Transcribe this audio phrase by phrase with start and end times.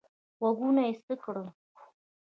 [0.39, 1.47] غوږونه یې څک کړل.